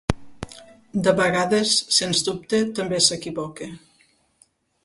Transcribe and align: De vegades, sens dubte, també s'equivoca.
De 1.07 1.13
vegades, 1.19 1.75
sens 1.99 2.23
dubte, 2.31 2.63
també 2.81 3.05
s'equivoca. 3.09 3.73